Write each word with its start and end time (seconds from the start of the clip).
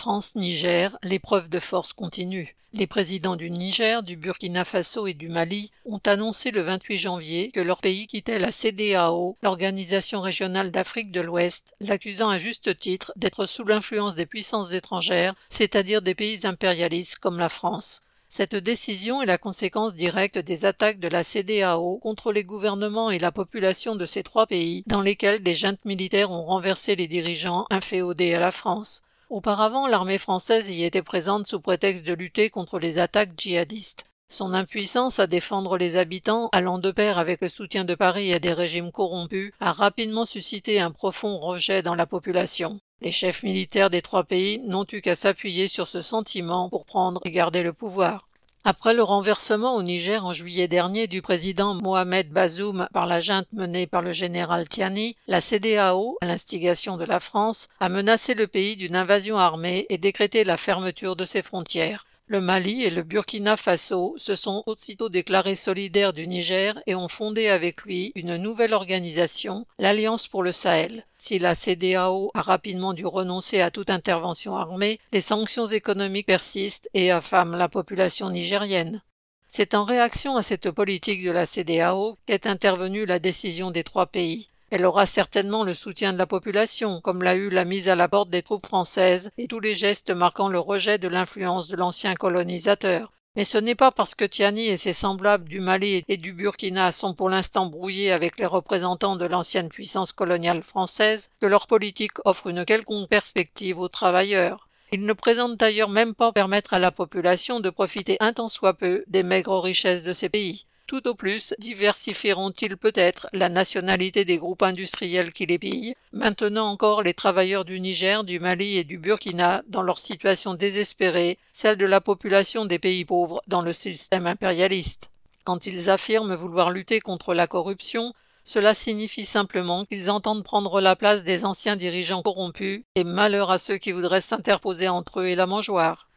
France-Niger, 0.00 0.96
l'épreuve 1.02 1.50
de 1.50 1.58
force 1.58 1.92
continue. 1.92 2.56
Les 2.72 2.86
présidents 2.86 3.36
du 3.36 3.50
Niger, 3.50 4.02
du 4.02 4.16
Burkina 4.16 4.64
Faso 4.64 5.06
et 5.06 5.12
du 5.12 5.28
Mali 5.28 5.72
ont 5.84 6.00
annoncé 6.06 6.50
le 6.52 6.62
28 6.62 6.96
janvier 6.96 7.50
que 7.50 7.60
leur 7.60 7.82
pays 7.82 8.06
quittait 8.06 8.38
la 8.38 8.50
CDAO, 8.50 9.36
l'Organisation 9.42 10.22
régionale 10.22 10.70
d'Afrique 10.70 11.12
de 11.12 11.20
l'Ouest, 11.20 11.74
l'accusant 11.82 12.30
à 12.30 12.38
juste 12.38 12.78
titre 12.78 13.12
d'être 13.16 13.44
sous 13.44 13.64
l'influence 13.64 14.14
des 14.14 14.24
puissances 14.24 14.72
étrangères, 14.72 15.34
c'est-à-dire 15.50 16.00
des 16.00 16.14
pays 16.14 16.46
impérialistes 16.46 17.18
comme 17.18 17.38
la 17.38 17.50
France. 17.50 18.00
Cette 18.30 18.54
décision 18.56 19.20
est 19.20 19.26
la 19.26 19.36
conséquence 19.36 19.94
directe 19.94 20.38
des 20.38 20.64
attaques 20.64 21.00
de 21.00 21.08
la 21.08 21.24
CDAO 21.24 21.98
contre 21.98 22.32
les 22.32 22.44
gouvernements 22.44 23.10
et 23.10 23.18
la 23.18 23.32
population 23.32 23.96
de 23.96 24.06
ces 24.06 24.22
trois 24.22 24.46
pays 24.46 24.82
dans 24.86 25.02
lesquels 25.02 25.42
des 25.42 25.54
juntes 25.54 25.84
militaires 25.84 26.30
ont 26.30 26.46
renversé 26.46 26.96
les 26.96 27.06
dirigeants 27.06 27.66
inféodés 27.68 28.32
à 28.32 28.40
la 28.40 28.50
France. 28.50 29.02
Auparavant, 29.30 29.86
l'armée 29.86 30.18
française 30.18 30.70
y 30.70 30.82
était 30.82 31.02
présente 31.02 31.46
sous 31.46 31.60
prétexte 31.60 32.04
de 32.04 32.14
lutter 32.14 32.50
contre 32.50 32.80
les 32.80 32.98
attaques 32.98 33.38
djihadistes. 33.38 34.06
Son 34.28 34.52
impuissance 34.54 35.20
à 35.20 35.28
défendre 35.28 35.76
les 35.76 35.96
habitants, 35.96 36.48
allant 36.50 36.78
de 36.78 36.90
pair 36.90 37.16
avec 37.16 37.40
le 37.40 37.48
soutien 37.48 37.84
de 37.84 37.94
Paris 37.94 38.34
à 38.34 38.40
des 38.40 38.52
régimes 38.52 38.90
corrompus, 38.90 39.52
a 39.60 39.72
rapidement 39.72 40.24
suscité 40.24 40.80
un 40.80 40.90
profond 40.90 41.38
rejet 41.38 41.80
dans 41.80 41.94
la 41.94 42.06
population. 42.06 42.80
Les 43.02 43.12
chefs 43.12 43.44
militaires 43.44 43.88
des 43.88 44.02
trois 44.02 44.24
pays 44.24 44.58
n'ont 44.66 44.86
eu 44.90 45.00
qu'à 45.00 45.14
s'appuyer 45.14 45.68
sur 45.68 45.86
ce 45.86 46.02
sentiment 46.02 46.68
pour 46.68 46.84
prendre 46.84 47.20
et 47.24 47.30
garder 47.30 47.62
le 47.62 47.72
pouvoir. 47.72 48.29
Après 48.62 48.92
le 48.92 49.02
renversement 49.02 49.74
au 49.76 49.82
Niger 49.82 50.26
en 50.26 50.34
juillet 50.34 50.68
dernier 50.68 51.06
du 51.06 51.22
président 51.22 51.74
Mohamed 51.74 52.28
Bazoum 52.28 52.88
par 52.92 53.06
la 53.06 53.18
junte 53.20 53.46
menée 53.54 53.86
par 53.86 54.02
le 54.02 54.12
général 54.12 54.68
Tiani, 54.68 55.16
la 55.28 55.40
CDAO, 55.40 56.18
à 56.20 56.26
l'instigation 56.26 56.98
de 56.98 57.06
la 57.06 57.20
France, 57.20 57.68
a 57.80 57.88
menacé 57.88 58.34
le 58.34 58.46
pays 58.46 58.76
d'une 58.76 58.96
invasion 58.96 59.38
armée 59.38 59.86
et 59.88 59.96
décrété 59.96 60.44
la 60.44 60.58
fermeture 60.58 61.16
de 61.16 61.24
ses 61.24 61.40
frontières. 61.40 62.04
Le 62.30 62.40
Mali 62.40 62.84
et 62.84 62.90
le 62.90 63.02
Burkina 63.02 63.56
Faso 63.56 64.14
se 64.16 64.36
sont 64.36 64.62
aussitôt 64.66 65.08
déclarés 65.08 65.56
solidaires 65.56 66.12
du 66.12 66.28
Niger 66.28 66.80
et 66.86 66.94
ont 66.94 67.08
fondé 67.08 67.48
avec 67.48 67.82
lui 67.82 68.12
une 68.14 68.36
nouvelle 68.36 68.72
organisation, 68.72 69.66
l'Alliance 69.80 70.28
pour 70.28 70.44
le 70.44 70.52
Sahel. 70.52 71.04
Si 71.18 71.40
la 71.40 71.56
CDAO 71.56 72.30
a 72.34 72.42
rapidement 72.42 72.94
dû 72.94 73.04
renoncer 73.04 73.60
à 73.60 73.72
toute 73.72 73.90
intervention 73.90 74.54
armée, 74.54 75.00
les 75.12 75.20
sanctions 75.20 75.66
économiques 75.66 76.28
persistent 76.28 76.88
et 76.94 77.10
affament 77.10 77.56
la 77.56 77.68
population 77.68 78.30
nigérienne. 78.30 79.02
C'est 79.48 79.74
en 79.74 79.84
réaction 79.84 80.36
à 80.36 80.42
cette 80.42 80.70
politique 80.70 81.24
de 81.24 81.32
la 81.32 81.46
CDAO 81.46 82.16
qu'est 82.26 82.46
intervenue 82.46 83.06
la 83.06 83.18
décision 83.18 83.72
des 83.72 83.82
trois 83.82 84.06
pays. 84.06 84.50
Elle 84.70 84.86
aura 84.86 85.04
certainement 85.04 85.64
le 85.64 85.74
soutien 85.74 86.12
de 86.12 86.18
la 86.18 86.26
population, 86.26 87.00
comme 87.00 87.24
l'a 87.24 87.34
eu 87.34 87.50
la 87.50 87.64
mise 87.64 87.88
à 87.88 87.96
la 87.96 88.08
porte 88.08 88.30
des 88.30 88.42
troupes 88.42 88.66
françaises 88.66 89.30
et 89.36 89.48
tous 89.48 89.58
les 89.58 89.74
gestes 89.74 90.10
marquant 90.10 90.48
le 90.48 90.60
rejet 90.60 90.98
de 90.98 91.08
l'influence 91.08 91.66
de 91.66 91.76
l'ancien 91.76 92.14
colonisateur. 92.14 93.10
Mais 93.36 93.44
ce 93.44 93.58
n'est 93.58 93.74
pas 93.74 93.90
parce 93.90 94.14
que 94.14 94.24
Tiani 94.24 94.66
et 94.66 94.76
ses 94.76 94.92
semblables 94.92 95.48
du 95.48 95.60
Mali 95.60 96.04
et 96.08 96.16
du 96.16 96.32
Burkina 96.32 96.92
sont 96.92 97.14
pour 97.14 97.30
l'instant 97.30 97.66
brouillés 97.66 98.12
avec 98.12 98.38
les 98.38 98.46
représentants 98.46 99.16
de 99.16 99.26
l'ancienne 99.26 99.68
puissance 99.68 100.12
coloniale 100.12 100.62
française 100.62 101.30
que 101.40 101.46
leur 101.46 101.66
politique 101.66 102.24
offre 102.24 102.48
une 102.48 102.64
quelconque 102.64 103.08
perspective 103.08 103.78
aux 103.78 103.88
travailleurs. 103.88 104.68
Ils 104.92 105.04
ne 105.04 105.12
présentent 105.12 105.58
d'ailleurs 105.58 105.88
même 105.88 106.14
pas 106.14 106.32
permettre 106.32 106.74
à 106.74 106.80
la 106.80 106.90
population 106.90 107.60
de 107.60 107.70
profiter 107.70 108.16
un 108.18 108.32
tant 108.32 108.48
soit 108.48 108.74
peu 108.74 109.04
des 109.06 109.22
maigres 109.22 109.60
richesses 109.60 110.02
de 110.02 110.12
ces 110.12 110.28
pays. 110.28 110.66
Tout 110.90 111.06
au 111.06 111.14
plus 111.14 111.54
diversifieront-ils 111.60 112.76
peut-être 112.76 113.28
la 113.32 113.48
nationalité 113.48 114.24
des 114.24 114.38
groupes 114.38 114.64
industriels 114.64 115.32
qui 115.32 115.46
les 115.46 115.56
pillent, 115.56 115.94
maintenant 116.12 116.66
encore 116.66 117.04
les 117.04 117.14
travailleurs 117.14 117.64
du 117.64 117.78
Niger, 117.78 118.24
du 118.24 118.40
Mali 118.40 118.76
et 118.76 118.82
du 118.82 118.98
Burkina 118.98 119.62
dans 119.68 119.82
leur 119.82 120.00
situation 120.00 120.54
désespérée, 120.54 121.38
celle 121.52 121.76
de 121.76 121.86
la 121.86 122.00
population 122.00 122.64
des 122.64 122.80
pays 122.80 123.04
pauvres 123.04 123.40
dans 123.46 123.62
le 123.62 123.72
système 123.72 124.26
impérialiste. 124.26 125.12
Quand 125.44 125.64
ils 125.64 125.90
affirment 125.90 126.34
vouloir 126.34 126.72
lutter 126.72 126.98
contre 126.98 127.34
la 127.34 127.46
corruption, 127.46 128.12
cela 128.42 128.74
signifie 128.74 129.24
simplement 129.24 129.84
qu'ils 129.84 130.10
entendent 130.10 130.42
prendre 130.42 130.80
la 130.80 130.96
place 130.96 131.22
des 131.22 131.44
anciens 131.44 131.76
dirigeants 131.76 132.22
corrompus, 132.22 132.82
et 132.96 133.04
malheur 133.04 133.52
à 133.52 133.58
ceux 133.58 133.76
qui 133.76 133.92
voudraient 133.92 134.20
s'interposer 134.20 134.88
entre 134.88 135.20
eux 135.20 135.26
et 135.26 135.36
la 135.36 135.46
mangeoire. 135.46 136.09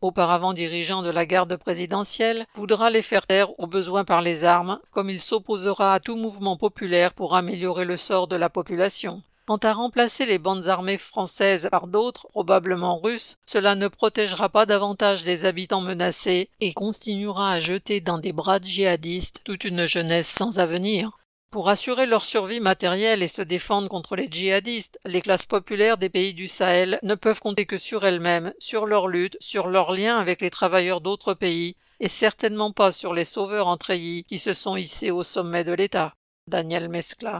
Auparavant 0.00 0.52
dirigeant 0.52 1.02
de 1.02 1.10
la 1.10 1.26
garde 1.26 1.56
présidentielle, 1.56 2.44
voudra 2.54 2.88
les 2.88 3.02
faire 3.02 3.26
taire 3.26 3.58
au 3.58 3.66
besoin 3.66 4.04
par 4.04 4.22
les 4.22 4.44
armes, 4.44 4.78
comme 4.92 5.10
il 5.10 5.20
s'opposera 5.20 5.94
à 5.94 6.00
tout 6.00 6.16
mouvement 6.16 6.56
populaire 6.56 7.12
pour 7.14 7.34
améliorer 7.34 7.84
le 7.84 7.96
sort 7.96 8.28
de 8.28 8.36
la 8.36 8.48
population. 8.48 9.22
Quant 9.46 9.56
à 9.56 9.72
remplacer 9.72 10.26
les 10.26 10.38
bandes 10.38 10.68
armées 10.68 10.98
françaises 10.98 11.68
par 11.72 11.88
d'autres, 11.88 12.28
probablement 12.28 13.00
russes, 13.00 13.38
cela 13.44 13.74
ne 13.74 13.88
protégera 13.88 14.48
pas 14.48 14.66
davantage 14.66 15.24
les 15.24 15.44
habitants 15.44 15.80
menacés 15.80 16.48
et 16.60 16.72
continuera 16.72 17.50
à 17.50 17.60
jeter 17.60 18.00
dans 18.00 18.18
des 18.18 18.32
bras 18.32 18.60
de 18.60 18.66
djihadistes 18.66 19.40
toute 19.42 19.64
une 19.64 19.86
jeunesse 19.86 20.28
sans 20.28 20.60
avenir. 20.60 21.19
Pour 21.50 21.68
assurer 21.68 22.06
leur 22.06 22.24
survie 22.24 22.60
matérielle 22.60 23.24
et 23.24 23.28
se 23.28 23.42
défendre 23.42 23.88
contre 23.88 24.14
les 24.14 24.28
djihadistes, 24.30 25.00
les 25.04 25.20
classes 25.20 25.46
populaires 25.46 25.98
des 25.98 26.08
pays 26.08 26.32
du 26.32 26.46
Sahel 26.46 27.00
ne 27.02 27.16
peuvent 27.16 27.40
compter 27.40 27.66
que 27.66 27.76
sur 27.76 28.06
elles-mêmes, 28.06 28.54
sur 28.60 28.86
leur 28.86 29.08
lutte, 29.08 29.36
sur 29.40 29.66
leurs 29.66 29.92
liens 29.92 30.16
avec 30.16 30.42
les 30.42 30.50
travailleurs 30.50 31.00
d'autres 31.00 31.34
pays, 31.34 31.74
et 31.98 32.08
certainement 32.08 32.70
pas 32.70 32.92
sur 32.92 33.14
les 33.14 33.24
sauveurs 33.24 33.66
en 33.66 33.76
treillis 33.76 34.22
qui 34.22 34.38
se 34.38 34.52
sont 34.52 34.76
hissés 34.76 35.10
au 35.10 35.24
sommet 35.24 35.64
de 35.64 35.72
l'État. 35.72 36.14
Daniel 36.46 36.88
Mescla. 36.88 37.38